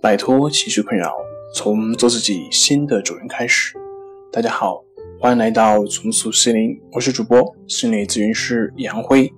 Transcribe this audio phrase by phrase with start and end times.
[0.00, 1.12] 摆脱情绪困扰，
[1.52, 3.76] 从做自己新的主人开始。
[4.30, 4.80] 大家好，
[5.18, 9.28] 欢迎来到重塑心灵，我是主播心理咨询师杨辉。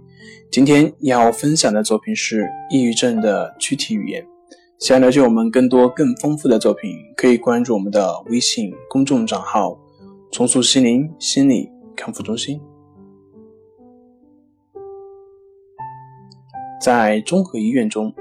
[0.53, 4.23] 今天要分享的作品是抑郁症的躯体语言。
[4.79, 9.79] 想了解我们更多更丰富的作品，可以关注我们的微信公众账号
[10.31, 12.61] “重塑心灵心理康复中心”。
[16.85, 18.13] 在综合医院中，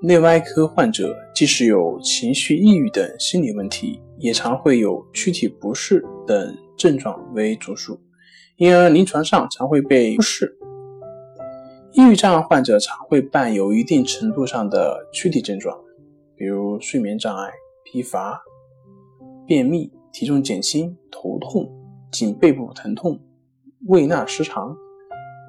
[0.00, 7.98] 内外科患者即使有情绪抑郁等心理问题，也常会有躯体不适等症状为主诉，
[8.56, 10.56] 因而临床上常会被忽视。
[11.92, 15.78] 抑郁障碍患者常会伴有一定程度上的躯体症状，
[16.36, 17.50] 比如睡眠障碍、
[17.84, 18.40] 疲乏、
[19.46, 21.70] 便秘、体重减轻、头痛、
[22.10, 23.18] 颈背部疼痛、
[23.88, 24.76] 胃纳失常、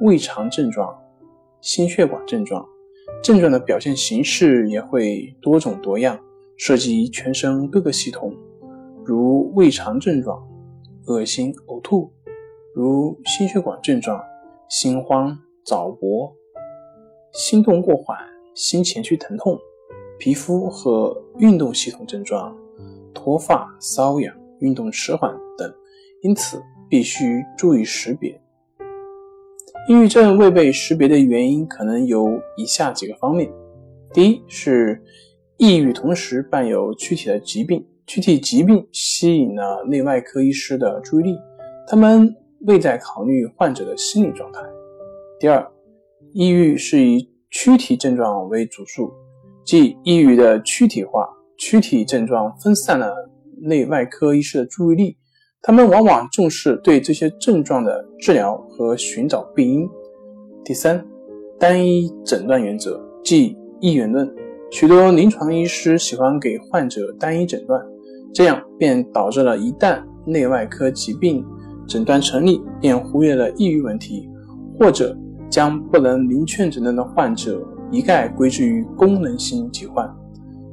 [0.01, 0.97] 胃肠症状。
[1.61, 2.67] 心血管症状，
[3.23, 6.20] 症状的表现形式也会多种多样，
[6.57, 8.35] 涉及全身各个系统，
[9.05, 10.46] 如胃肠症状，
[11.05, 12.12] 恶心呕吐；
[12.76, 14.21] 如心血管症状，
[14.70, 16.35] 心慌早搏，
[17.32, 18.18] 心动过缓，
[18.54, 19.55] 心前区疼痛；
[20.20, 22.54] 皮肤和运动系统症状，
[23.13, 25.74] 脱发、瘙痒、运动迟缓等，
[26.24, 28.37] 因此必须注意识别。
[29.85, 33.51] 抑郁症未被识别的原因可能有以下几个方面：
[34.13, 35.03] 第一是
[35.57, 41.37] 抑郁同时伴有躯体的疾病，躯体疾病吸引了内外科医师的注意力，
[41.85, 44.62] 他们未在考虑患者的心理状态；
[45.37, 45.70] 第二，
[46.31, 49.12] 抑郁是以躯体症状为主诉，
[49.65, 53.13] 即抑郁的躯体化，躯体症状分散了
[53.62, 55.18] 内外科医师的注意力。
[55.65, 59.89] 他们往往重视对这些症状的治疗和寻找病因。
[60.61, 61.01] 第三，
[61.57, 64.29] 单一诊断原则，即一元论。
[64.69, 67.81] 许多临床医师喜欢给患者单一诊断，
[68.34, 71.46] 这样便导致了一旦内外科疾病
[71.88, 74.29] 诊断成立，便忽略了抑郁问题，
[74.78, 75.18] 或者
[75.50, 80.13] 将不能明确诊断的患者一概归之于功能性疾患。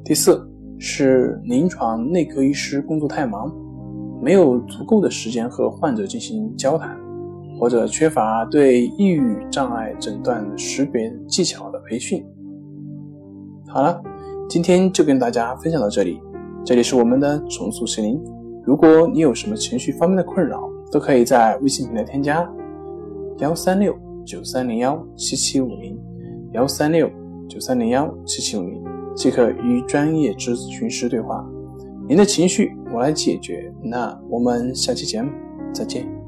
[0.04, 0.44] 第四，
[0.80, 3.54] 是临床内科医师工作太忙。
[4.22, 6.94] 没有足够的时间和患者进行交谈，
[7.58, 12.25] 或者缺乏对抑郁障碍诊断识别技巧的培训。
[13.69, 14.03] 好了，
[14.48, 16.20] 今天就跟大家分享到这里。
[16.64, 18.22] 这里是我们的重塑心灵。
[18.62, 20.60] 如果你有什么情绪方面的困扰，
[20.92, 22.47] 都可以在微信平台添加
[23.38, 25.98] 幺三六九三零幺七七五零
[26.53, 27.09] 幺三六
[27.48, 28.84] 九三零幺七七五零，
[29.16, 31.42] 即可与专业咨询师对话。
[32.10, 35.31] 您的情绪我来解决，那我们下期节目
[35.72, 36.19] 再见。